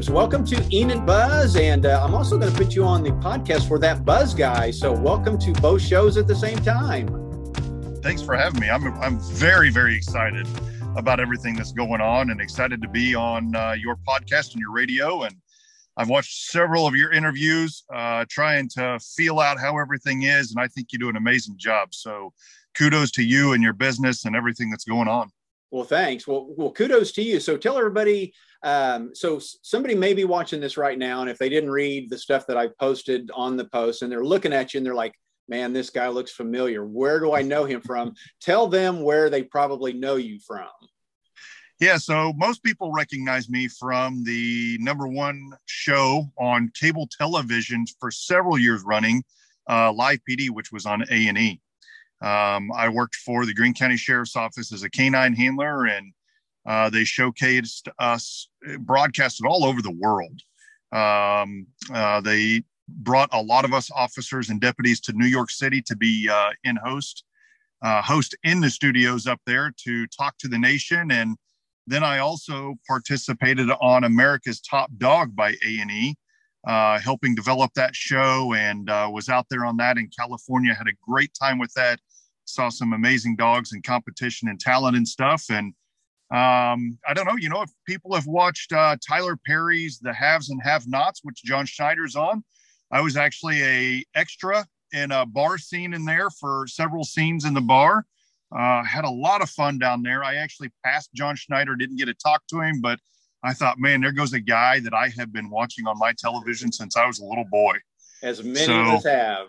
[0.00, 1.56] James, welcome to Enid Buzz.
[1.56, 4.70] And uh, I'm also going to put you on the podcast for that Buzz guy.
[4.70, 7.06] So, welcome to both shows at the same time.
[8.02, 8.70] Thanks for having me.
[8.70, 10.48] I'm, I'm very, very excited
[10.96, 14.72] about everything that's going on and excited to be on uh, your podcast and your
[14.72, 15.24] radio.
[15.24, 15.36] And
[15.98, 20.50] I've watched several of your interviews, uh, trying to feel out how everything is.
[20.50, 21.92] And I think you do an amazing job.
[21.92, 22.32] So,
[22.74, 25.30] kudos to you and your business and everything that's going on.
[25.70, 26.26] Well, thanks.
[26.26, 27.38] Well, well, kudos to you.
[27.38, 28.34] So tell everybody.
[28.62, 32.18] Um, so somebody may be watching this right now, and if they didn't read the
[32.18, 35.14] stuff that I posted on the post, and they're looking at you and they're like,
[35.48, 36.84] "Man, this guy looks familiar.
[36.84, 40.68] Where do I know him from?" tell them where they probably know you from.
[41.78, 48.10] Yeah, so most people recognize me from the number one show on cable television for
[48.10, 49.24] several years running,
[49.66, 51.60] uh, Live PD, which was on A and E.
[52.22, 56.12] Um, I worked for the Greene County Sheriff's Office as a canine handler, and
[56.66, 58.48] uh, they showcased us,
[58.80, 60.40] broadcasted all over the world.
[60.92, 65.80] Um, uh, they brought a lot of us officers and deputies to New York City
[65.82, 67.24] to be uh, in host,
[67.82, 71.10] uh, host in the studios up there to talk to the nation.
[71.10, 71.36] And
[71.86, 76.16] then I also participated on America's Top Dog by A and E.
[76.66, 80.74] Uh, helping develop that show and uh, was out there on that in California.
[80.74, 81.98] Had a great time with that
[82.50, 85.44] saw some amazing dogs and competition and talent and stuff.
[85.50, 85.72] And
[86.30, 90.50] um, I don't know, you know, if people have watched uh, Tyler Perry's The Haves
[90.50, 92.44] and Have Nots, which John Schneider's on,
[92.92, 97.54] I was actually a extra in a bar scene in there for several scenes in
[97.54, 98.04] the bar.
[98.56, 100.24] Uh, had a lot of fun down there.
[100.24, 102.98] I actually passed John Schneider, didn't get to talk to him, but
[103.42, 106.70] I thought, man, there goes a guy that I have been watching on my television
[106.72, 107.76] since I was a little boy.
[108.22, 109.46] As many so, of us have.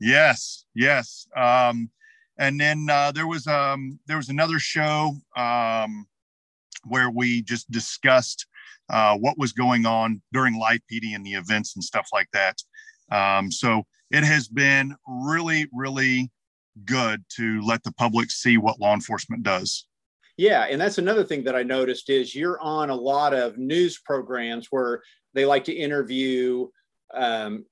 [0.00, 1.26] Yes, yes.
[1.36, 1.90] Um,
[2.38, 6.06] and then uh, there was um, there was another show um,
[6.84, 8.46] where we just discussed
[8.90, 12.56] uh, what was going on during live PD and the events and stuff like that.
[13.10, 16.30] Um, so it has been really, really
[16.84, 19.86] good to let the public see what law enforcement does.
[20.36, 23.98] Yeah, and that's another thing that I noticed is you're on a lot of news
[23.98, 25.02] programs where
[25.32, 26.68] they like to interview
[27.12, 27.64] um,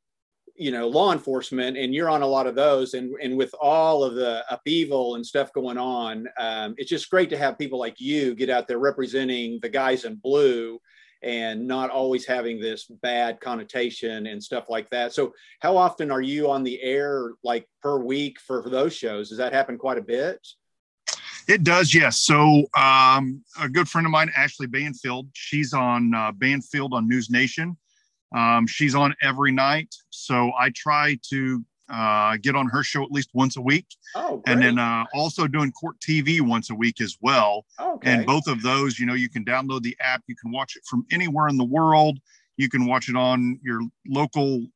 [0.55, 4.05] you know law enforcement and you're on a lot of those and and with all
[4.05, 7.99] of the upheaval and stuff going on um, it's just great to have people like
[7.99, 10.79] you get out there representing the guys in blue
[11.23, 15.13] and not always having this bad connotation and stuff like that.
[15.13, 19.29] So how often are you on the air like per week for, for those shows?
[19.29, 20.45] Does that happen quite a bit
[21.49, 22.19] it does, yes.
[22.19, 27.31] So, um, a good friend of mine, Ashley Banfield, she's on uh, Banfield on News
[27.31, 27.77] Nation.
[28.35, 33.11] Um, she's on every night, so I try to uh, get on her show at
[33.11, 37.03] least once a week, oh, and then uh, also doing court TV once a week
[37.03, 37.67] as well.
[37.79, 38.11] Okay.
[38.11, 40.83] And both of those, you know, you can download the app, you can watch it
[40.89, 42.19] from anywhere in the world.
[42.57, 44.67] You can watch it on your local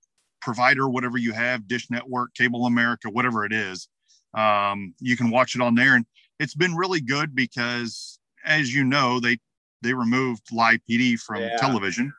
[0.43, 3.88] provider, whatever you have, Dish Network, Cable America, whatever it is.
[4.34, 6.04] Um, you can watch it on there, and
[6.38, 9.38] it's been really good because, as you know, they
[9.82, 11.56] they removed live PD from yeah.
[11.58, 12.12] television.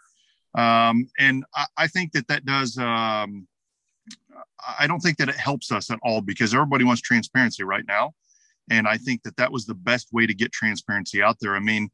[0.56, 2.78] Um, and I, I, think that that does.
[2.78, 3.48] Um,
[4.80, 8.14] I don't think that it helps us at all because everybody wants transparency right now,
[8.70, 11.56] and I think that that was the best way to get transparency out there.
[11.56, 11.90] I mean,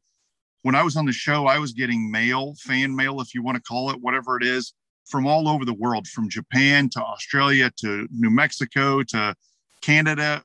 [0.62, 3.56] when I was on the show, I was getting mail, fan mail, if you want
[3.56, 4.72] to call it, whatever it is,
[5.04, 9.34] from all over the world, from Japan to Australia to New Mexico to
[9.82, 10.42] Canada,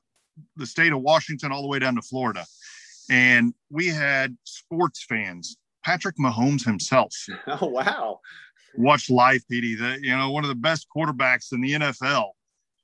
[0.56, 2.46] the state of Washington, all the way down to Florida.
[3.10, 7.14] And we had sports fans Patrick Mahomes himself.
[7.46, 8.20] Oh wow!
[8.76, 9.76] Watch live PD.
[9.76, 12.30] The you know one of the best quarterbacks in the NFL,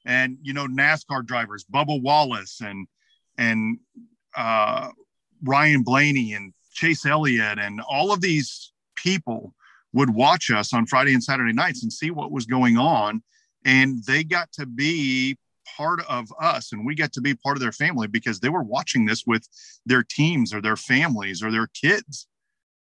[0.04, 2.86] and you know NASCAR drivers, Bubba Wallace and
[3.38, 3.78] and
[4.36, 4.88] uh,
[5.44, 9.54] Ryan Blaney and Chase Elliott and all of these people
[9.92, 13.22] would watch us on Friday and Saturday nights and see what was going on,
[13.64, 15.36] and they got to be
[15.76, 18.62] part of us and we get to be part of their family because they were
[18.62, 19.46] watching this with
[19.84, 22.26] their teams or their families or their kids.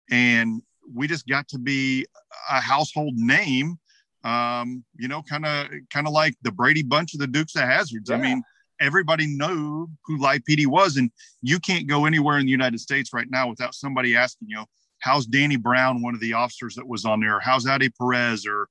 [0.09, 0.62] And
[0.94, 2.06] we just got to be
[2.50, 3.77] a household name
[4.24, 7.62] um, you know kind of kind of like the brady bunch of the dukes of
[7.62, 8.09] hazards.
[8.09, 8.18] Yeah.
[8.18, 8.44] i mean
[8.79, 11.09] everybody knew who live pd was and
[11.41, 14.65] you can't go anywhere in the united states right now without somebody asking you know,
[15.00, 17.39] how's danny brown one of the officers that was on there?
[17.39, 18.68] How's Ade perez or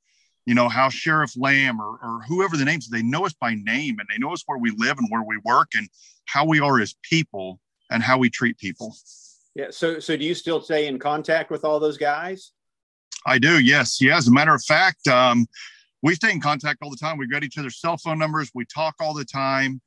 [0.47, 3.99] you know how sheriff lamb or, or whoever the names they know us by name
[3.99, 5.89] and they know us where we live and where we work and
[6.27, 7.61] how we are as people
[7.91, 8.95] and how we treat people
[9.57, 9.69] yeah.
[9.71, 12.53] So, so do you still stay in contact with all those guys?
[13.27, 13.59] I do.
[13.59, 14.03] Yes.
[14.03, 14.19] Yeah.
[14.19, 15.47] As a matter of fact, um,
[16.03, 17.17] we stay in contact all the time.
[17.17, 18.51] We've got each other's cell phone numbers.
[18.55, 19.81] We talk all the time.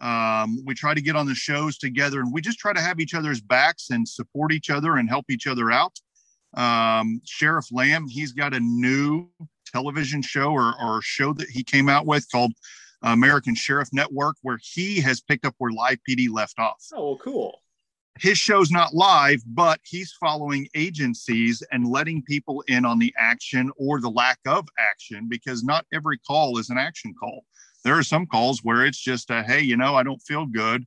[0.00, 3.00] Um, we try to get on the shows together and we just try to have
[3.00, 5.98] each other's backs and support each other and help each other out.
[6.56, 9.28] Um, Sheriff Lamb, he's got a new
[9.66, 12.52] television show or, or show that he came out with called
[13.02, 16.82] American Sheriff Network, where he has picked up where Live PD left off.
[16.92, 17.62] Oh, well, cool.
[18.18, 23.70] His show's not live, but he's following agencies and letting people in on the action
[23.76, 27.44] or the lack of action because not every call is an action call.
[27.84, 30.84] There are some calls where it's just a, hey, you know, I don't feel good.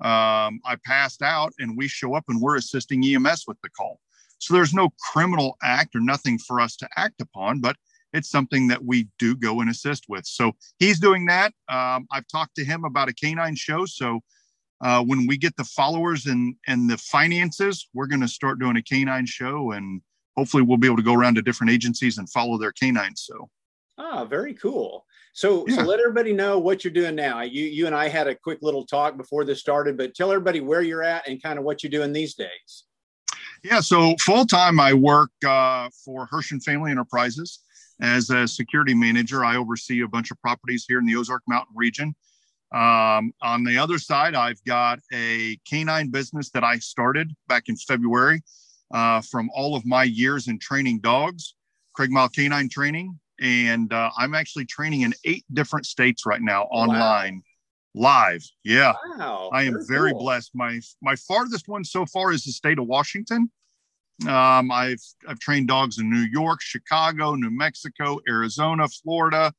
[0.00, 4.00] Um, I passed out, and we show up and we're assisting EMS with the call.
[4.38, 7.76] So there's no criminal act or nothing for us to act upon, but
[8.12, 10.26] it's something that we do go and assist with.
[10.26, 11.52] So he's doing that.
[11.68, 13.86] Um, I've talked to him about a canine show.
[13.86, 14.20] So
[14.82, 18.76] uh, when we get the followers and and the finances, we're going to start doing
[18.76, 20.02] a canine show, and
[20.36, 23.22] hopefully we'll be able to go around to different agencies and follow their canines.
[23.26, 23.48] So.
[23.98, 25.06] Ah, very cool.
[25.34, 25.76] So, yeah.
[25.76, 27.42] so let everybody know what you're doing now.
[27.42, 30.60] You, you and I had a quick little talk before this started, but tell everybody
[30.60, 32.84] where you're at and kind of what you're doing these days.
[33.62, 37.60] Yeah, so full time I work uh, for Herschend Family Enterprises
[38.02, 39.44] as a security manager.
[39.44, 42.14] I oversee a bunch of properties here in the Ozark Mountain region.
[42.74, 47.76] Um, on the other side, I've got a canine business that I started back in
[47.76, 48.42] February
[48.92, 51.54] uh, from all of my years in training dogs,
[51.98, 53.18] Craigmile Canine Training.
[53.40, 57.36] And uh, I'm actually training in eight different states right now online.
[57.36, 57.42] Wow.
[57.94, 58.94] Live, yeah.
[59.18, 60.20] Wow, I am very cool.
[60.20, 60.52] blessed.
[60.54, 63.50] My my farthest one so far is the state of Washington.
[64.28, 69.52] Um, I've I've trained dogs in New York, Chicago, New Mexico, Arizona, Florida,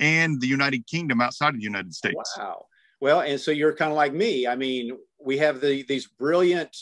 [0.00, 2.36] and the United Kingdom outside of the United States.
[2.38, 2.66] Wow.
[3.00, 4.46] Well, and so you're kind of like me.
[4.46, 6.76] I mean, we have the these brilliant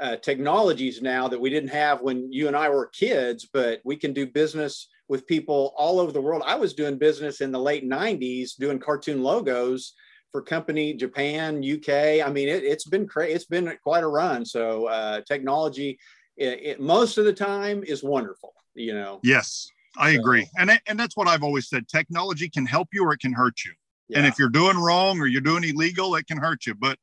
[0.00, 3.96] uh, technologies now that we didn't have when you and I were kids, but we
[3.96, 6.42] can do business with people all over the world.
[6.46, 9.94] I was doing business in the late 90s doing cartoon logos
[10.32, 12.26] for company Japan, UK.
[12.26, 13.34] I mean, it, has been crazy.
[13.34, 14.44] It's been quite a run.
[14.44, 15.98] So uh, technology
[16.36, 19.20] it, it, most of the time is wonderful you know?
[19.22, 20.46] Yes i so, agree.
[20.58, 23.64] And and that's what i've always said technology can help you or it can hurt
[23.64, 23.72] you.
[24.08, 24.18] Yeah.
[24.18, 26.74] and if you're doing wrong or you're doing illegal it can hurt you.
[26.74, 26.98] But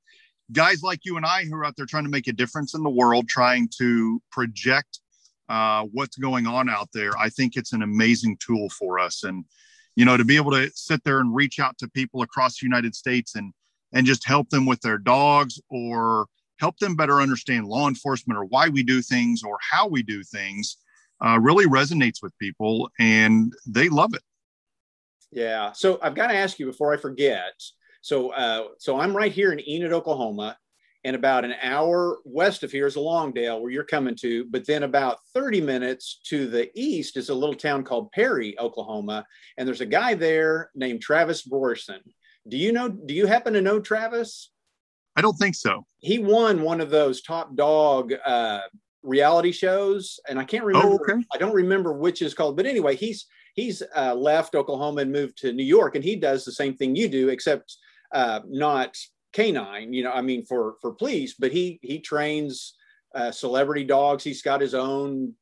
[0.52, 2.84] guys like you and i who are out there trying to make a difference in
[2.84, 5.00] the world trying to project
[5.50, 9.24] uh, what's going on out there i think it's an amazing tool for us.
[9.24, 9.46] And
[9.96, 12.66] you know to be able to sit there and reach out to people across the
[12.66, 13.54] united states and
[13.94, 16.28] and just help them with their dogs or
[16.62, 20.24] help them better understand law enforcement or why we do things or how we do
[20.24, 20.78] things
[21.26, 24.22] uh, really resonates with people and they love it.
[25.32, 25.72] Yeah.
[25.72, 27.54] So I've got to ask you before I forget.
[28.02, 30.56] So, uh, so I'm right here in Enid, Oklahoma,
[31.04, 34.46] and about an hour west of here is Longdale, where you're coming to.
[34.46, 39.26] But then about 30 minutes to the east is a little town called Perry, Oklahoma,
[39.58, 42.02] and there's a guy there named Travis Brorsen.
[42.48, 42.90] Do you know?
[42.90, 44.51] Do you happen to know Travis?
[45.16, 45.86] I don't think so.
[46.00, 48.62] He won one of those top dog uh,
[49.04, 50.94] reality shows, and I can't remember.
[50.94, 51.24] Oh, okay.
[51.34, 55.38] I don't remember which is called, but anyway, he's he's uh, left Oklahoma and moved
[55.40, 57.78] to New York, and he does the same thing you do, except
[58.14, 58.98] uh, not
[59.34, 59.94] canine.
[59.94, 62.76] You know, I mean for for police, but he he trains
[63.14, 64.24] uh, celebrity dogs.
[64.24, 65.34] He's got his own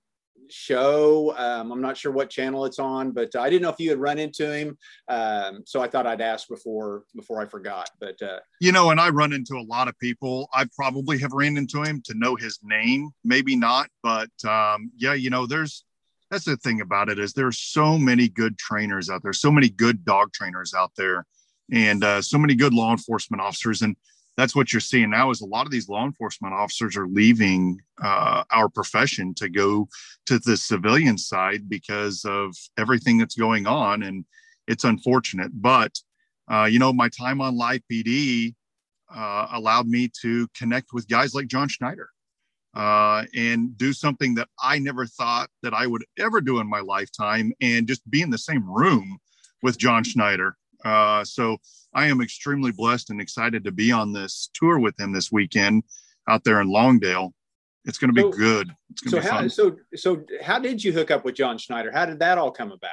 [0.51, 1.35] show.
[1.37, 3.99] Um, I'm not sure what channel it's on, but I didn't know if you had
[3.99, 4.77] run into him.
[5.07, 7.89] Um, so I thought I'd ask before before I forgot.
[7.99, 10.49] But uh, you know, and I run into a lot of people.
[10.53, 15.13] I probably have ran into him to know his name, maybe not, but um, yeah,
[15.13, 15.85] you know, there's
[16.29, 19.69] that's the thing about it is there's so many good trainers out there, so many
[19.69, 21.25] good dog trainers out there,
[21.71, 23.95] and uh, so many good law enforcement officers and
[24.39, 27.79] that's what you're seeing now is a lot of these law enforcement officers are leaving
[28.03, 29.87] uh, our profession to go
[30.25, 34.25] to the civilian side because of everything that's going on and
[34.67, 35.51] it's unfortunate.
[35.53, 35.99] But
[36.49, 38.55] uh, you know my time on live pd
[39.15, 42.09] uh, allowed me to connect with guys like john schneider
[42.75, 46.79] uh, and do something that i never thought that i would ever do in my
[46.79, 49.17] lifetime and just be in the same room
[49.61, 50.55] with john schneider
[50.85, 51.57] uh, so
[51.93, 55.83] I am extremely blessed and excited to be on this tour with him this weekend
[56.27, 57.33] out there in Longdale.
[57.85, 58.71] It's going to be so, good.
[58.91, 59.49] It's going to so be how, fun.
[59.49, 61.91] So, so how did you hook up with John Schneider?
[61.91, 62.91] How did that all come about?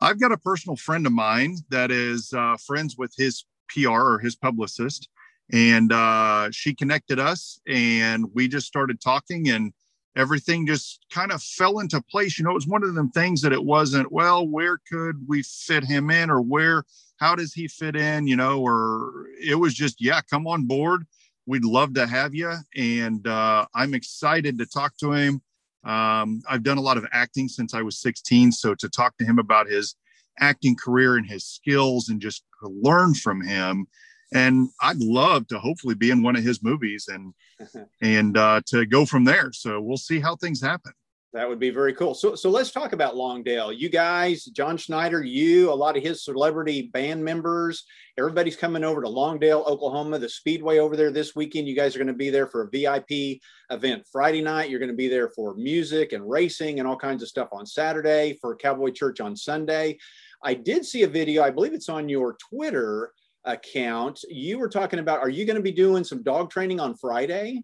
[0.00, 4.18] I've got a personal friend of mine that is uh, friends with his PR or
[4.18, 5.08] his publicist,
[5.52, 9.72] and uh, she connected us, and we just started talking, and
[10.16, 12.38] everything just kind of fell into place.
[12.38, 15.42] You know, it was one of them things that it wasn't, well, where could we
[15.42, 16.84] fit him in or where,
[17.18, 21.06] how does he fit in, you know, or it was just, yeah, come on board.
[21.46, 22.52] We'd love to have you.
[22.76, 25.42] And uh, I'm excited to talk to him.
[25.84, 28.52] Um, I've done a lot of acting since I was 16.
[28.52, 29.96] So to talk to him about his
[30.38, 33.86] acting career and his skills and just learn from him
[34.32, 37.34] and I'd love to hopefully be in one of his movies and
[38.00, 39.52] and uh, to go from there.
[39.52, 40.92] So we'll see how things happen.
[41.32, 42.14] That would be very cool.
[42.14, 43.72] So, so let's talk about Longdale.
[43.72, 47.84] You guys, John Schneider, you, a lot of his celebrity band members,
[48.18, 51.68] everybody's coming over to Longdale, Oklahoma, the Speedway over there this weekend.
[51.68, 54.70] You guys are going to be there for a VIP event Friday night.
[54.70, 57.64] You're going to be there for music and racing and all kinds of stuff on
[57.64, 59.98] Saturday for Cowboy Church on Sunday.
[60.42, 63.12] I did see a video, I believe it's on your Twitter
[63.44, 64.20] account.
[64.28, 67.62] You were talking about, are you going to be doing some dog training on Friday?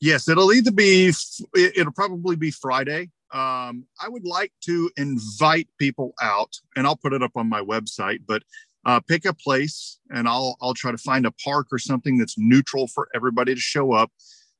[0.00, 1.12] Yes, it'll either be,
[1.54, 3.10] it'll probably be Friday.
[3.32, 7.60] Um, I would like to invite people out, and I'll put it up on my
[7.60, 8.20] website.
[8.26, 8.42] But
[8.84, 12.36] uh, pick a place, and I'll I'll try to find a park or something that's
[12.38, 14.12] neutral for everybody to show up.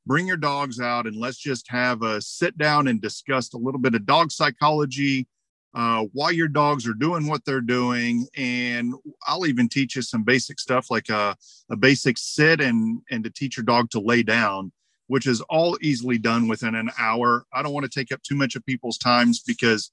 [0.05, 3.81] Bring your dogs out, and let's just have a sit down and discuss a little
[3.81, 5.29] bit of dog psychology,
[5.76, 8.95] uh, why your dogs are doing what they're doing, and
[9.26, 11.37] I'll even teach you some basic stuff like a,
[11.71, 14.73] a basic sit and and to teach your dog to lay down
[15.09, 17.47] which is all easily done within an hour.
[17.52, 19.90] I don't want to take up too much of people's times because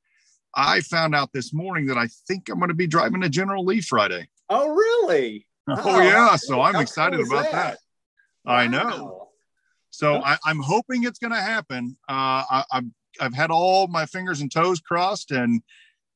[0.56, 3.66] I found out this morning that I think I'm going to be driving a General
[3.66, 4.28] Lee Friday.
[4.50, 5.48] Oh, really?
[5.66, 6.36] Oh, oh yeah.
[6.36, 7.52] So I'm excited cool about that.
[7.54, 7.78] that.
[8.44, 8.54] Wow.
[8.54, 9.30] I know.
[9.92, 11.96] So I, am hoping it's going to happen.
[12.10, 12.84] Uh, I, I've,
[13.20, 15.62] I've had all my fingers and toes crossed, and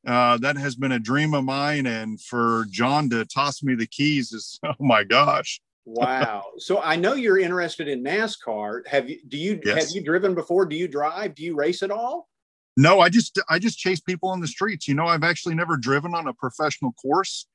[0.06, 1.86] uh, that has been a dream of mine.
[1.86, 5.62] And for John to toss me the keys is, oh my gosh.
[5.86, 6.44] Wow.
[6.58, 8.86] So I know you're interested in NASCAR.
[8.88, 9.86] Have you do you yes.
[9.86, 10.66] have you driven before?
[10.66, 11.34] Do you drive?
[11.34, 12.28] Do you race at all?
[12.76, 14.88] No, I just I just chase people on the streets.
[14.88, 17.48] You know, I've actually never driven on a professional course.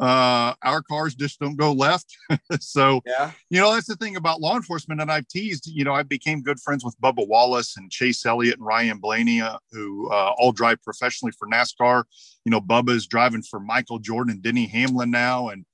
[0.00, 2.16] Uh, our cars just don't go left.
[2.60, 3.32] so, yeah.
[3.50, 4.98] you know, that's the thing about law enforcement.
[5.00, 8.56] And I've teased, you know, I became good friends with Bubba Wallace and Chase Elliott
[8.56, 12.04] and Ryan Blaney, uh, who uh, all drive professionally for NASCAR.
[12.46, 15.50] You know, Bubba is driving for Michael Jordan and Denny Hamlin now.
[15.50, 15.66] And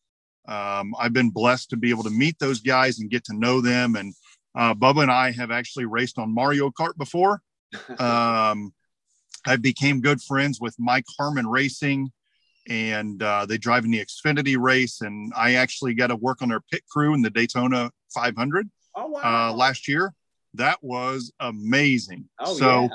[0.49, 3.61] um, I've been blessed to be able to meet those guys and get to know
[3.61, 3.95] them.
[3.95, 4.13] And
[4.57, 7.41] uh, Bubba and I have actually raced on Mario Kart before.
[7.99, 8.73] Um,
[9.47, 12.11] I became good friends with Mike Harmon Racing,
[12.69, 15.01] and uh, they drive in the Xfinity race.
[15.01, 19.07] And I actually got to work on their pit crew in the Daytona 500 oh,
[19.09, 19.21] wow.
[19.51, 20.13] uh, last year.
[20.55, 22.29] That was amazing.
[22.41, 22.89] Oh, so, yeah.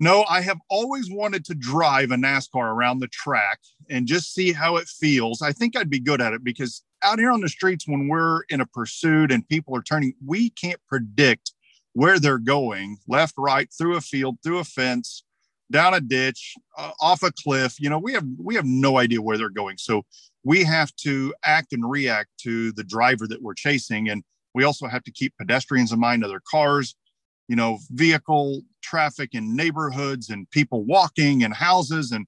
[0.00, 4.52] No, I have always wanted to drive a NASCAR around the track and just see
[4.52, 5.42] how it feels.
[5.42, 8.42] I think I'd be good at it because out here on the streets, when we're
[8.48, 11.52] in a pursuit and people are turning, we can't predict
[11.92, 15.24] where they're going left, right, through a field, through a fence,
[15.72, 17.80] down a ditch, uh, off a cliff.
[17.80, 19.78] You know, we have we have no idea where they're going.
[19.78, 20.02] So
[20.44, 24.22] we have to act and react to the driver that we're chasing, and
[24.54, 26.94] we also have to keep pedestrians in mind, other cars,
[27.48, 32.12] you know, vehicle traffic in neighborhoods and people walking and houses.
[32.12, 32.26] And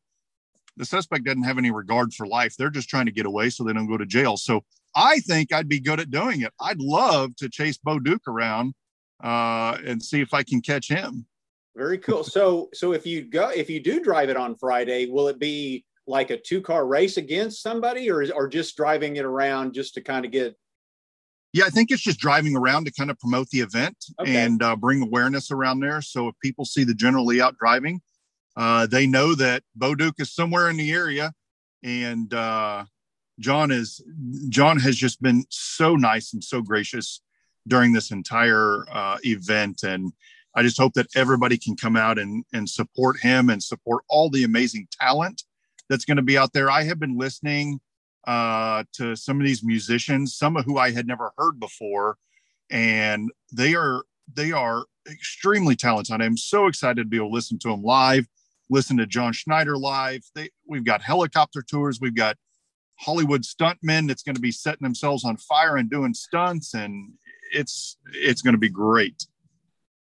[0.77, 2.57] the suspect doesn't have any regard for life.
[2.57, 4.37] They're just trying to get away so they don't go to jail.
[4.37, 4.65] So
[4.97, 6.53] I think I'd be good at doing it.
[6.61, 8.75] I'd love to chase Bo Duke around
[9.23, 11.27] uh, and see if I can catch him.
[11.77, 12.23] Very cool.
[12.23, 15.85] So, so if you go, if you do drive it on Friday, will it be
[16.07, 20.01] like a two car race against somebody, or or just driving it around just to
[20.01, 20.57] kind of get
[21.55, 24.39] yeah, I think it's just driving around to kind of promote the event okay.
[24.39, 26.03] and uh, bring awareness around there.
[26.03, 28.03] So if people see the General Lee out driving,
[28.57, 31.33] uh, they know that Bo Duke is somewhere in the area.
[31.85, 32.87] And uh,
[33.39, 34.03] John is
[34.49, 37.21] John has just been so nice and so gracious
[37.69, 39.85] during this entire uh, event.
[39.85, 40.13] And
[40.57, 44.31] I just hope that everybody can come out and, and support him and support all
[44.31, 45.43] the amazing talent
[45.89, 46.71] that's going to be out there.
[46.71, 47.81] I have been listening
[48.27, 52.17] uh, to some of these musicians, some of who I had never heard before,
[52.71, 56.21] and they are they are extremely talented.
[56.21, 58.27] I'm so excited to be able to listen to them live,
[58.71, 60.23] listen to John Schneider live.
[60.35, 62.37] They, we've got helicopter tours, we've got
[62.97, 67.13] Hollywood stuntmen that's going to be setting themselves on fire and doing stunts, and
[67.53, 69.27] it's it's going to be great.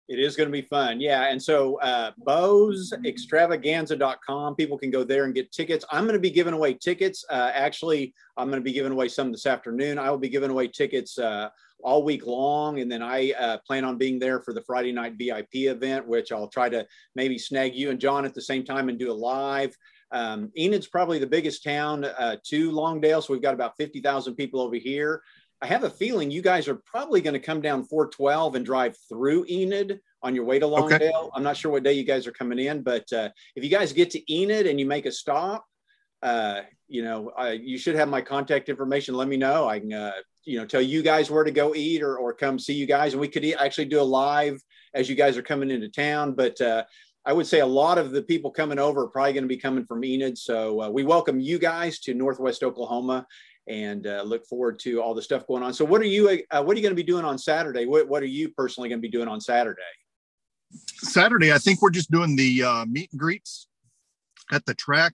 [0.07, 0.99] It is going to be fun.
[0.99, 1.29] Yeah.
[1.29, 5.85] And so uh, bowsextravaganza.com, people can go there and get tickets.
[5.89, 7.23] I'm going to be giving away tickets.
[7.29, 9.97] Uh, actually, I'm going to be giving away some this afternoon.
[9.97, 11.47] I will be giving away tickets uh,
[11.83, 12.79] all week long.
[12.79, 16.31] And then I uh, plan on being there for the Friday night VIP event, which
[16.31, 19.13] I'll try to maybe snag you and John at the same time and do a
[19.13, 19.75] live.
[20.11, 23.21] Um, Enid's probably the biggest town uh, to Longdale.
[23.21, 25.23] So we've got about 50,000 people over here.
[25.61, 28.95] I have a feeling you guys are probably going to come down 412 and drive
[29.07, 30.99] through Enid on your way to Longdale.
[30.99, 31.29] Okay.
[31.35, 33.93] I'm not sure what day you guys are coming in, but uh, if you guys
[33.93, 35.65] get to Enid and you make a stop,
[36.23, 39.15] uh, you know, you should have my contact information.
[39.15, 39.67] Let me know.
[39.67, 40.11] I can, uh,
[40.43, 43.13] you know, tell you guys where to go eat or, or come see you guys.
[43.13, 44.61] And we could actually do a live
[44.93, 46.33] as you guys are coming into town.
[46.33, 46.83] But uh,
[47.23, 49.57] I would say a lot of the people coming over are probably going to be
[49.57, 50.37] coming from Enid.
[50.37, 53.27] So uh, we welcome you guys to Northwest Oklahoma
[53.71, 55.73] and uh, look forward to all the stuff going on.
[55.73, 57.85] So, what are you uh, what are you going to be doing on Saturday?
[57.85, 59.81] What, what are you personally going to be doing on Saturday?
[60.97, 63.67] Saturday, I think we're just doing the uh, meet and greets
[64.51, 65.13] at the track.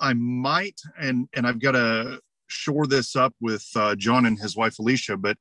[0.00, 4.56] I might, and and I've got to shore this up with uh, John and his
[4.56, 5.38] wife Alicia, but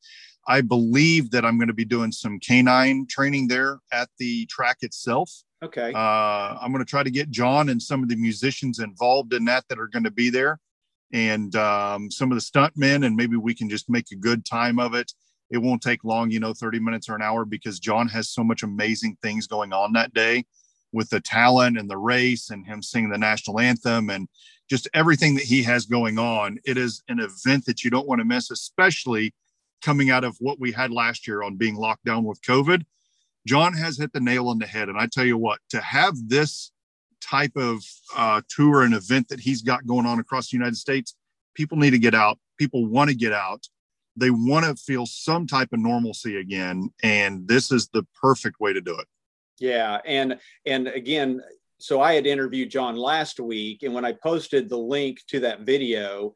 [0.48, 4.77] I believe that I'm going to be doing some canine training there at the track
[4.81, 5.31] itself.
[5.63, 5.91] Okay.
[5.93, 9.45] Uh, I'm going to try to get John and some of the musicians involved in
[9.45, 10.60] that that are going to be there,
[11.13, 14.79] and um, some of the stuntmen, and maybe we can just make a good time
[14.79, 15.13] of it.
[15.51, 18.43] It won't take long, you know, 30 minutes or an hour, because John has so
[18.43, 20.46] much amazing things going on that day
[20.91, 24.27] with the talent and the race and him singing the national anthem and
[24.70, 26.58] just everything that he has going on.
[26.65, 29.34] It is an event that you don't want to miss, especially
[29.84, 32.84] coming out of what we had last year on being locked down with COVID.
[33.46, 34.89] John has hit the nail on the head.
[34.89, 36.72] And I tell you what, to have this
[37.24, 37.84] type of
[38.15, 41.15] uh, tour and event that he's got going on across the United States,
[41.56, 42.38] people need to get out.
[42.58, 43.65] People want to get out.
[44.15, 46.89] They want to feel some type of normalcy again.
[47.01, 49.08] And this is the perfect way to do it.
[49.60, 50.00] Yeah.
[50.06, 51.42] And, and again,
[51.80, 55.62] so I had interviewed John last week, and when I posted the link to that
[55.62, 56.34] video,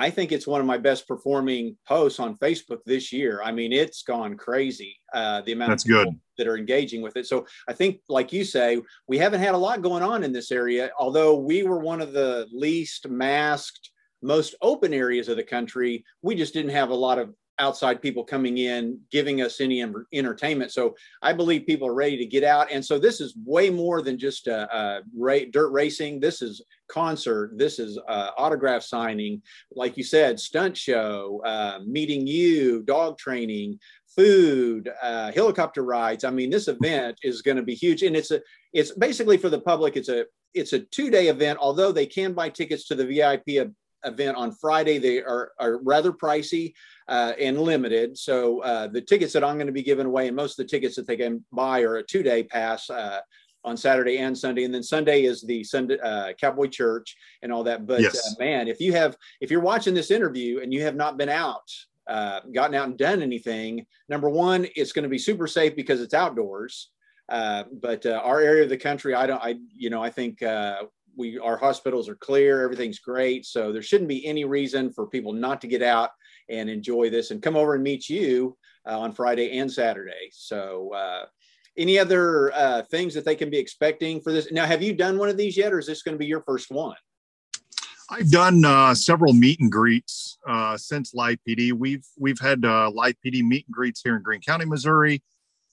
[0.00, 3.42] I think it's one of my best performing posts on Facebook this year.
[3.44, 4.98] I mean, it's gone crazy.
[5.12, 6.20] Uh, the amount That's of people good.
[6.38, 7.26] that are engaging with it.
[7.26, 10.50] So I think, like you say, we haven't had a lot going on in this
[10.50, 10.90] area.
[10.98, 13.90] Although we were one of the least masked,
[14.22, 18.24] most open areas of the country, we just didn't have a lot of outside people
[18.24, 20.72] coming in giving us any entertainment.
[20.72, 22.72] So i believe people are ready to get out.
[22.72, 26.18] And so this is way more than just a, a ra- dirt racing.
[26.18, 27.52] This is concert.
[27.56, 29.42] This is uh, autograph signing.
[29.72, 33.78] Like you said stunt show uh, meeting you dog training
[34.16, 36.24] food uh, helicopter rides.
[36.24, 38.02] I mean this event is going to be huge.
[38.02, 38.40] And it's a
[38.72, 42.32] it's basically for the public it's a it's a two day event although they can
[42.32, 43.70] buy tickets to the vip
[44.04, 44.98] event on Friday.
[44.98, 46.74] They are, are rather pricey
[47.08, 48.16] uh, and limited.
[48.16, 50.70] So uh, the tickets that I'm going to be giving away, and most of the
[50.70, 52.88] tickets that they can buy are a two day pass.
[52.90, 53.20] Uh,
[53.62, 57.62] on Saturday and Sunday, and then Sunday is the Sunday uh, Cowboy Church and all
[57.64, 57.86] that.
[57.86, 58.16] But yes.
[58.16, 61.28] Uh, man, if you have, if you're watching this interview and you have not been
[61.28, 61.70] out,
[62.06, 66.00] uh, gotten out and done anything, number one, it's going to be super safe because
[66.00, 66.88] it's outdoors.
[67.28, 70.42] but our area of the country, I don't, I, you know, I think
[71.20, 75.32] we our hospitals are clear everything's great so there shouldn't be any reason for people
[75.32, 76.10] not to get out
[76.48, 78.56] and enjoy this and come over and meet you
[78.88, 81.26] uh, on friday and saturday so uh,
[81.76, 85.18] any other uh, things that they can be expecting for this now have you done
[85.18, 86.96] one of these yet or is this going to be your first one
[88.12, 91.72] I've done uh, several meet and greets uh, since Live PD.
[91.72, 95.22] We've we've had uh, Live PD meet and greets here in Greene County, Missouri.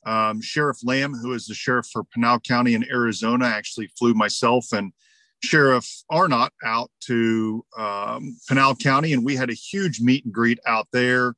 [0.05, 4.71] Um, sheriff Lamb, who is the sheriff for Pinal County in Arizona, actually flew myself
[4.71, 4.93] and
[5.43, 10.59] Sheriff Arnott out to um, Pinal County, and we had a huge meet and greet
[10.65, 11.35] out there.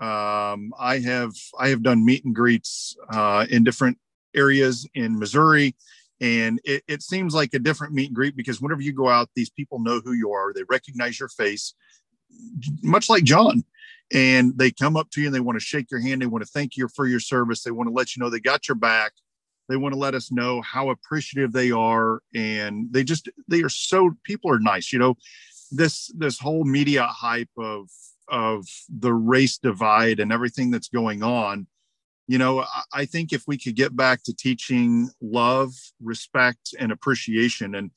[0.00, 3.98] Um, I have I have done meet and greets uh, in different
[4.34, 5.76] areas in Missouri,
[6.20, 9.30] and it, it, seems like a different meet and greet because whenever you go out,
[9.36, 10.52] these people know who you are.
[10.52, 11.74] They recognize your face,
[12.82, 13.62] much like John,
[14.12, 16.22] and they come up to you and they want to shake your hand.
[16.22, 17.62] They want to thank you for your service.
[17.62, 19.12] They want to let you know they got your back
[19.68, 23.68] they want to let us know how appreciative they are and they just they are
[23.68, 25.16] so people are nice you know?
[25.70, 27.88] This this whole media hype of
[28.28, 31.66] of the race divide and everything that's going on
[32.26, 37.74] you know i think if we could get back to teaching love respect and appreciation
[37.74, 37.90] and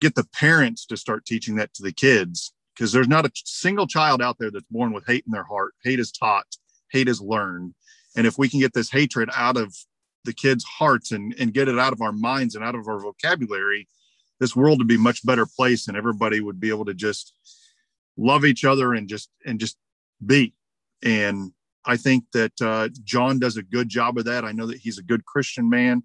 [0.00, 3.86] get the parents to start teaching that to the kids because there's not a single
[3.86, 5.74] child out there that's born with hate in their heart.
[5.84, 6.46] Hate is taught.
[6.90, 7.74] Hate is learned.
[8.16, 9.74] And if we can get this hatred out of
[10.24, 13.00] the kids' hearts and, and get it out of our minds and out of our
[13.00, 13.88] vocabulary,
[14.40, 17.34] this world would be much better place and everybody would be able to just
[18.16, 19.76] love each other and just and just
[20.24, 20.54] be.
[21.02, 21.52] And
[21.84, 24.44] I think that uh, John does a good job of that.
[24.44, 26.04] I know that he's a good Christian man,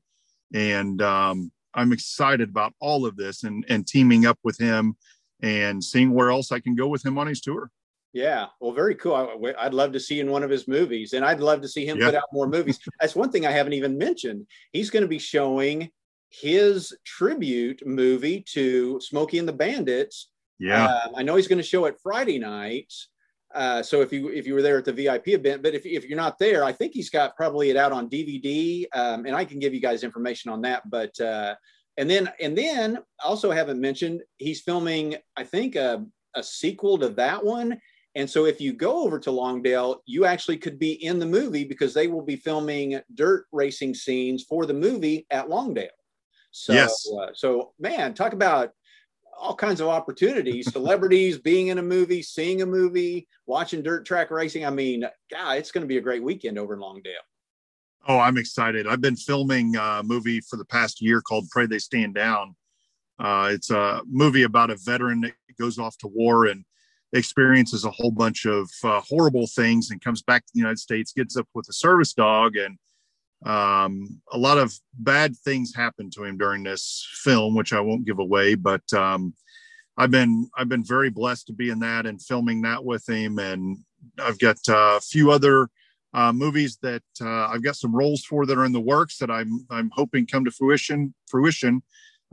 [0.53, 4.95] and um, I'm excited about all of this and and teaming up with him
[5.41, 7.69] and seeing where else I can go with him on his tour.
[8.17, 9.13] Yeah, well, very cool.
[9.13, 11.85] I, would love to see in one of his movies, and I'd love to see
[11.85, 12.07] him yeah.
[12.07, 12.79] put out more movies.
[12.99, 14.47] That's one thing I haven't even mentioned.
[14.71, 15.91] He's going to be showing
[16.29, 20.31] his tribute movie to Smokey and the Bandits.
[20.57, 22.91] Yeah, uh, I know he's going to show it Friday night.
[23.53, 26.03] Uh, so if you if you were there at the VIP event, but if if
[26.05, 29.45] you're not there, I think he's got probably it out on DVD, um, and I
[29.45, 30.89] can give you guys information on that.
[30.89, 31.53] But uh,
[31.97, 36.03] and then and then also haven't mentioned he's filming, I think a,
[36.35, 37.79] a sequel to that one
[38.17, 41.63] and so if you go over to Longdale, you actually could be in the movie
[41.63, 45.89] because they will be filming dirt racing scenes for the movie at Longdale.
[46.49, 47.07] So, yes.
[47.07, 48.71] Uh, so man, talk about
[49.37, 54.31] all kinds of opportunities, celebrities being in a movie, seeing a movie, watching dirt track
[54.31, 54.65] racing.
[54.65, 57.13] I mean, God, it's going to be a great weekend over in Longdale.
[58.07, 58.87] Oh, I'm excited.
[58.87, 62.55] I've been filming a movie for the past year called Pray They Stand Down.
[63.19, 66.65] Uh, it's a movie about a veteran that goes off to war and
[67.13, 71.13] experiences a whole bunch of uh, horrible things and comes back to the United States,
[71.13, 72.77] gets up with a service dog, and
[73.45, 78.05] um, a lot of bad things happen to him during this film, which I won't
[78.05, 78.55] give away.
[78.55, 79.33] But um,
[79.97, 83.39] I've been I've been very blessed to be in that and filming that with him,
[83.39, 83.77] and
[84.19, 85.69] I've got uh, a few other
[86.13, 89.31] uh, movies that uh, I've got some roles for that are in the works that
[89.31, 91.81] I'm I'm hoping come to fruition fruition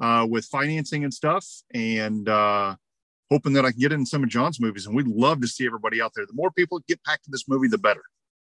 [0.01, 2.77] uh, with financing and stuff, and uh,
[3.31, 4.87] hoping that I can get in some of John's movies.
[4.87, 6.27] And we'd love to see everybody out there.
[6.27, 8.03] The more people get packed to this movie, the better.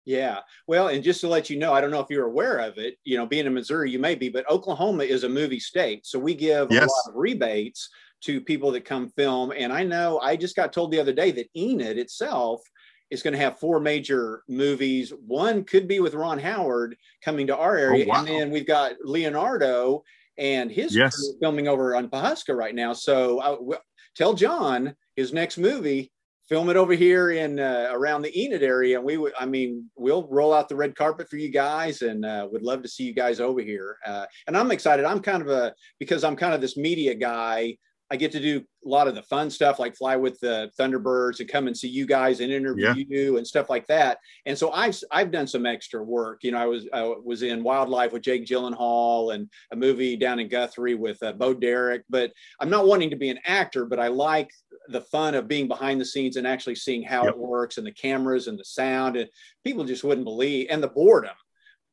[0.05, 0.39] Yeah.
[0.67, 2.95] Well, and just to let you know, I don't know if you're aware of it,
[3.03, 6.05] you know, being in Missouri, you may be, but Oklahoma is a movie state.
[6.05, 6.83] So we give yes.
[6.83, 7.89] a lot of rebates
[8.21, 9.51] to people that come film.
[9.55, 12.61] And I know I just got told the other day that Enid itself
[13.09, 15.11] is going to have four major movies.
[15.25, 18.05] One could be with Ron Howard coming to our oh, area.
[18.05, 18.19] Oh, wow.
[18.19, 20.03] And then we've got Leonardo
[20.37, 21.21] and his yes.
[21.41, 22.93] filming over on Pawhuska right now.
[22.93, 23.79] So uh, I, w-
[24.17, 26.11] tell John his next movie
[26.49, 28.97] film it over here in uh, around the Enid area.
[28.97, 32.25] And we would, I mean, we'll roll out the red carpet for you guys and
[32.25, 33.97] uh, would love to see you guys over here.
[34.05, 35.05] Uh, and I'm excited.
[35.05, 37.77] I'm kind of a, because I'm kind of this media guy,
[38.09, 41.39] I get to do a lot of the fun stuff like fly with the Thunderbirds
[41.39, 42.93] and come and see you guys and interview yeah.
[42.95, 44.19] you and stuff like that.
[44.45, 46.43] And so I've I've done some extra work.
[46.43, 50.39] You know, I was I was in Wildlife with Jake Gyllenhaal and a movie down
[50.39, 52.03] in Guthrie with uh, Bo Derek.
[52.09, 54.51] But I'm not wanting to be an actor, but I like
[54.89, 57.33] the fun of being behind the scenes and actually seeing how yep.
[57.33, 59.17] it works and the cameras and the sound.
[59.17, 59.29] And
[59.65, 61.35] people just wouldn't believe and the boredom.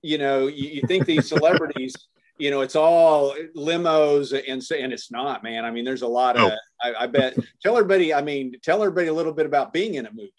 [0.03, 1.94] You know, you, you think these celebrities
[2.38, 5.64] you know, it's all limos and and it's not, man.
[5.64, 6.53] I mean, there's a lot of.
[6.53, 6.57] Oh.
[6.83, 7.37] I, I, bet.
[7.62, 8.12] tell everybody.
[8.12, 10.33] I mean, tell everybody a little bit about being in a movie.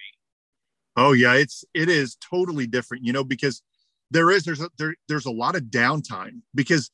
[0.98, 3.62] Oh yeah, it's it is totally different, you know, because
[4.12, 6.92] there is there's a, there there's a lot of downtime because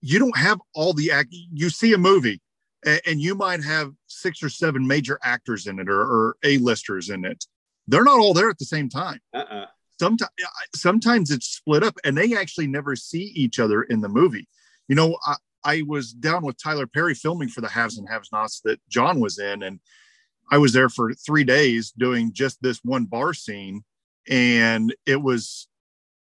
[0.00, 1.28] you don't have all the act.
[1.30, 2.40] You see a movie,
[2.84, 7.10] and, and you might have six or seven major actors in it or, or a-listers
[7.10, 7.44] in it.
[7.86, 9.20] They're not all there at the same time.
[9.32, 9.66] Uh-uh
[9.98, 10.30] sometimes
[10.74, 14.48] sometimes it's split up and they actually never see each other in the movie.
[14.88, 18.30] You know I, I was down with tyler perry filming for the haves and haves
[18.32, 19.80] nots that john was in and
[20.50, 23.82] i was there for three days doing just this one bar scene
[24.28, 25.68] and it was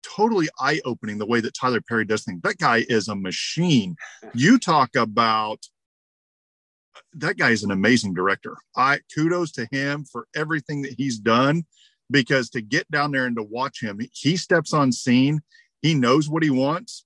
[0.02, 2.40] totally eye-opening the way that tyler perry does things.
[2.42, 3.96] That guy is a machine.
[4.34, 5.66] You talk about
[7.14, 8.56] that guy is an amazing director.
[8.76, 11.64] I kudos to him for everything that he's done
[12.10, 15.40] because to get down there and to watch him, he steps on scene,
[15.82, 17.04] he knows what he wants.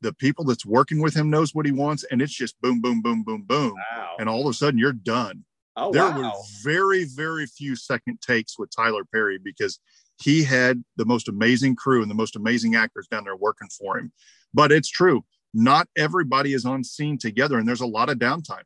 [0.00, 3.00] The people that's working with him knows what he wants, and it's just boom, boom,
[3.00, 4.16] boom, boom, boom, wow.
[4.18, 5.44] and all of a sudden you're done.
[5.76, 6.18] Oh, there wow.
[6.20, 6.30] were
[6.62, 9.80] very, very few second takes with Tyler Perry because
[10.20, 13.98] he had the most amazing crew and the most amazing actors down there working for
[13.98, 14.12] him.
[14.52, 18.64] But it's true, not everybody is on scene together, and there's a lot of downtime.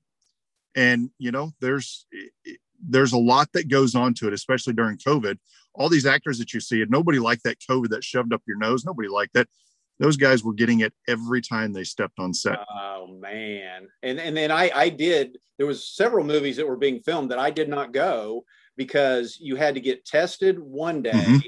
[0.75, 2.07] And you know, there's
[2.87, 5.39] there's a lot that goes on to it, especially during COVID
[5.79, 8.59] all these actors that you see, and nobody liked that COVID that shoved up your
[8.59, 8.85] nose.
[8.85, 9.49] Nobody liked that.
[10.01, 12.59] Those guys were getting it every time they stepped on set.
[12.71, 13.89] Oh man!
[14.03, 15.39] And and then I I did.
[15.57, 18.45] There was several movies that were being filmed that I did not go
[18.77, 21.11] because you had to get tested one day.
[21.11, 21.39] Mm-hmm.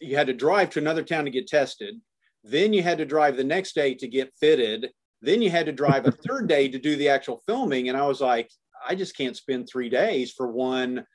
[0.00, 2.00] You had to drive to another town to get tested.
[2.42, 4.90] Then you had to drive the next day to get fitted.
[5.22, 7.88] Then you had to drive a third day to do the actual filming.
[7.88, 8.50] And I was like,
[8.86, 11.06] I just can't spend three days for one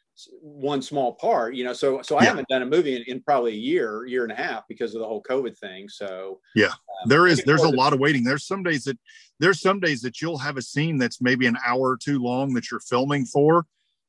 [0.41, 1.73] one small part, you know.
[1.73, 2.29] So so I yeah.
[2.29, 5.01] haven't done a movie in, in, probably a year, year and a half because of
[5.01, 5.89] the whole COVID thing.
[5.89, 8.23] So yeah, um, there is there's a lot of waiting.
[8.23, 8.97] There's some days that
[9.39, 12.53] there's some days that you'll have a scene that's maybe an hour or two long
[12.53, 13.65] that you're filming for,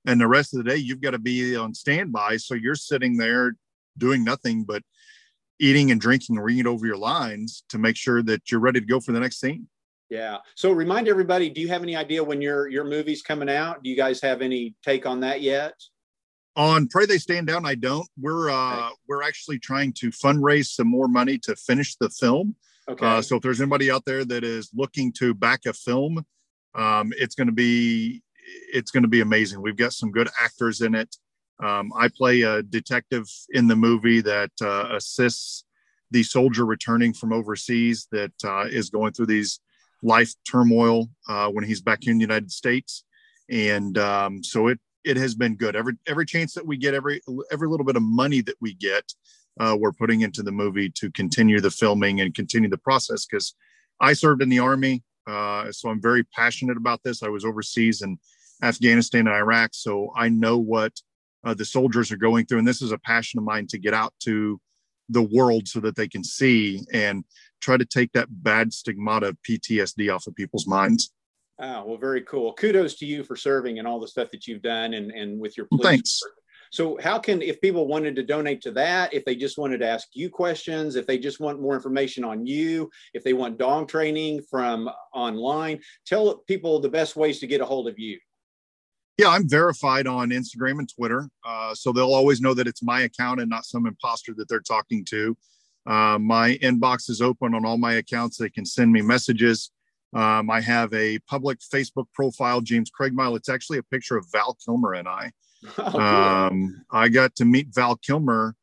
[0.06, 2.36] and the rest of the day you've got to be on standby.
[2.38, 3.54] So you're sitting there
[3.98, 4.82] doing nothing but
[5.58, 8.86] eating and drinking and reading over your lines to make sure that you're ready to
[8.86, 9.68] go for the next scene.
[10.10, 10.38] Yeah.
[10.56, 13.82] So remind everybody, do you have any idea when your your movie's coming out?
[13.84, 15.74] Do you guys have any take on that yet?
[16.60, 18.06] On Pray They Stand Down, I don't.
[18.20, 22.54] We're uh, we're actually trying to fundraise some more money to finish the film.
[22.86, 23.06] Okay.
[23.06, 26.22] Uh, so if there's anybody out there that is looking to back a film,
[26.74, 28.22] um, it's going to be
[28.74, 29.62] it's going to be amazing.
[29.62, 31.16] We've got some good actors in it.
[31.64, 35.64] Um, I play a detective in the movie that uh, assists
[36.10, 39.60] the soldier returning from overseas that uh, is going through these
[40.02, 43.02] life turmoil uh, when he's back here in the United States.
[43.48, 45.76] And um, so it it has been good.
[45.76, 49.12] Every every chance that we get, every every little bit of money that we get,
[49.58, 53.26] uh, we're putting into the movie to continue the filming and continue the process.
[53.26, 53.54] Because
[54.00, 57.22] I served in the army, uh, so I'm very passionate about this.
[57.22, 58.18] I was overseas in
[58.62, 60.92] Afghanistan and Iraq, so I know what
[61.44, 63.94] uh, the soldiers are going through, and this is a passion of mine to get
[63.94, 64.60] out to
[65.08, 67.24] the world so that they can see and
[67.60, 71.12] try to take that bad stigmata of PTSD off of people's minds.
[71.62, 72.54] Oh, well, very cool.
[72.54, 75.56] Kudos to you for serving and all the stuff that you've done and, and with
[75.56, 76.20] your police Thanks.
[76.24, 76.32] Work.
[76.72, 79.88] So, how can, if people wanted to donate to that, if they just wanted to
[79.88, 83.88] ask you questions, if they just want more information on you, if they want dog
[83.88, 88.18] training from online, tell people the best ways to get a hold of you.
[89.18, 91.28] Yeah, I'm verified on Instagram and Twitter.
[91.44, 94.60] Uh, so they'll always know that it's my account and not some imposter that they're
[94.60, 95.36] talking to.
[95.86, 98.38] Uh, my inbox is open on all my accounts.
[98.38, 99.72] They can send me messages.
[100.12, 103.36] Um, I have a public Facebook profile, James Craigmile.
[103.36, 105.32] It's actually a picture of Val Kilmer and I.
[105.76, 106.00] Oh, cool.
[106.00, 108.56] um, I got to meet Val Kilmer.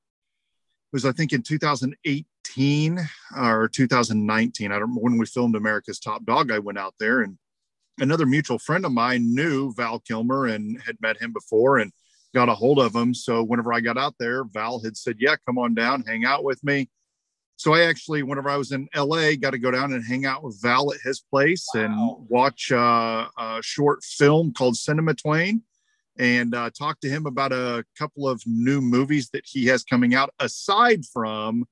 [0.92, 3.00] It was I think in 2018
[3.38, 4.72] or 2019.
[4.72, 6.52] I don't know when we filmed America's Top Dog.
[6.52, 7.38] I went out there, and
[8.00, 11.92] another mutual friend of mine knew Val Kilmer and had met him before and
[12.34, 13.14] got a hold of him.
[13.14, 16.44] So whenever I got out there, Val had said, "Yeah, come on down, hang out
[16.44, 16.90] with me."
[17.58, 20.44] So I actually, whenever I was in LA, got to go down and hang out
[20.44, 21.82] with Val at his place wow.
[21.82, 25.64] and watch uh, a short film called Citizen Twain
[26.20, 30.14] and uh, talk to him about a couple of new movies that he has coming
[30.14, 31.66] out aside from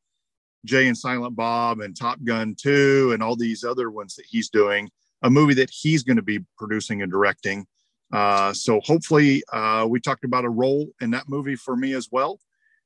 [0.66, 4.50] Jay and Silent Bob and Top Gun 2 and all these other ones that he's
[4.50, 4.90] doing,
[5.22, 7.66] a movie that he's going to be producing and directing.
[8.12, 12.10] Uh, so hopefully, uh, we talked about a role in that movie for me as
[12.12, 12.40] well.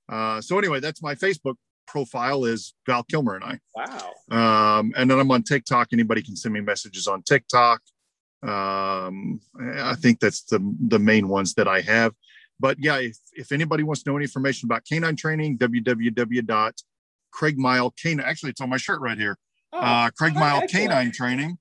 [0.10, 1.56] Uh, so anyway, that's my Facebook
[1.90, 3.60] profile is Val Kilmer and I.
[3.76, 4.14] Wow.
[4.40, 5.88] Um, and then I'm on TikTok.
[5.92, 7.82] Anybody can send me messages on TikTok.
[8.42, 9.42] Um,
[9.94, 12.14] I think that's the the main ones that I have.
[12.60, 18.26] But yeah, if, if anybody wants to know any information about canine training, www.craigmile canine.
[18.26, 19.38] Actually, it's on my shirt right here.
[19.74, 21.58] Oh, uh, Craigmile Canine Training.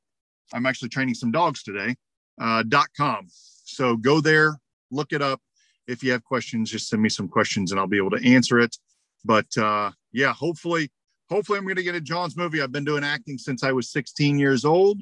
[0.55, 1.97] I'm actually training some dogs today.
[2.41, 3.27] Uh, dot com.
[3.65, 4.59] So go there,
[4.91, 5.41] look it up.
[5.87, 8.59] If you have questions, just send me some questions and I'll be able to answer
[8.59, 8.77] it.
[9.25, 10.91] But uh, yeah, hopefully,
[11.31, 12.63] hopefully I'm going to get a John's movie.
[12.63, 15.01] I've been doing acting since I was 16 years old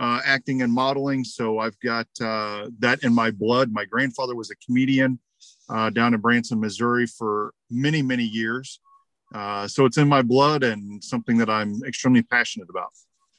[0.00, 1.24] uh, acting and modeling.
[1.24, 3.72] So I've got uh, that in my blood.
[3.72, 5.18] My grandfather was a comedian
[5.68, 8.80] uh, down in Branson, Missouri for many, many years.
[9.34, 12.90] Uh, so it's in my blood and something that I'm extremely passionate about.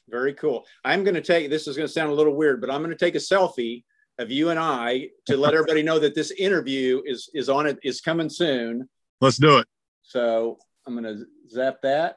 [0.08, 0.64] Very cool.
[0.84, 2.96] I'm going to take this is going to sound a little weird, but I'm going
[2.96, 3.84] to take a selfie
[4.18, 7.78] of you and I to let everybody know that this interview is is on it
[7.82, 8.88] is coming soon.
[9.20, 9.66] Let's do it.
[10.02, 12.16] So I'm going to zap that.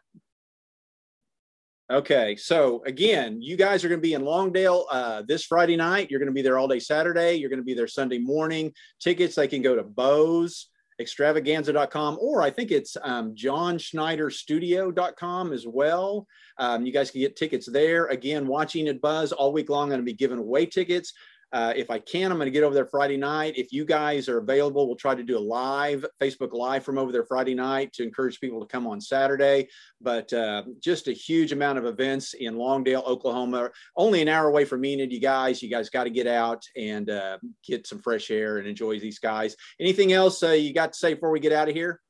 [1.92, 6.10] Okay, so again, you guys are going to be in Longdale uh, this Friday night.
[6.10, 7.36] You're going to be there all day Saturday.
[7.36, 8.72] You're going to be there Sunday morning.
[9.00, 16.26] Tickets, they can go to Bose extravaganza.com or I think it's um, johnschneiderstudio.com as well.
[16.58, 18.06] Um, you guys can get tickets there.
[18.08, 19.84] Again, watching at Buzz all week long.
[19.84, 21.14] I'm going to be giving away tickets.
[21.54, 23.54] Uh, if I can, I'm going to get over there Friday night.
[23.56, 27.12] If you guys are available, we'll try to do a live Facebook Live from over
[27.12, 29.68] there Friday night to encourage people to come on Saturday.
[30.02, 33.70] But uh, just a huge amount of events in Longdale, Oklahoma.
[33.96, 35.62] Only an hour away from me and you guys.
[35.62, 39.20] You guys got to get out and uh, get some fresh air and enjoy these
[39.20, 39.56] guys.
[39.80, 42.02] Anything else uh, you got to say before we get out of here?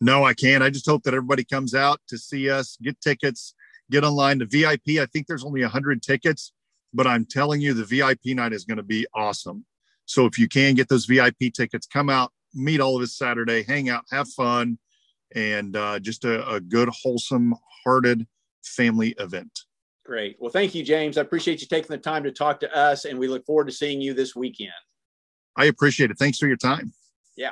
[0.00, 0.64] No, I can't.
[0.64, 3.54] I just hope that everybody comes out to see us, get tickets,
[3.92, 4.38] get online.
[4.38, 6.52] The VIP, I think there's only 100 tickets
[6.92, 9.64] but I'm telling you, the VIP night is going to be awesome.
[10.04, 13.62] So if you can get those VIP tickets, come out, meet all of us Saturday,
[13.62, 14.78] hang out, have fun,
[15.34, 18.26] and uh, just a, a good, wholesome hearted
[18.64, 19.60] family event.
[20.04, 20.36] Great.
[20.38, 21.18] Well, thank you, James.
[21.18, 23.72] I appreciate you taking the time to talk to us, and we look forward to
[23.72, 24.70] seeing you this weekend.
[25.56, 26.18] I appreciate it.
[26.18, 26.92] Thanks for your time.
[27.36, 27.50] Yeah.